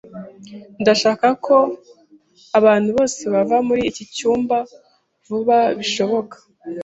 Ndashaka 0.81 1.27
ko 1.45 1.55
abantu 2.59 2.89
bose 2.97 3.21
bava 3.33 3.57
muri 3.67 3.81
iki 3.91 4.03
cyumba 4.15 4.57
vuba 5.27 5.57
bishoboka. 5.77 6.35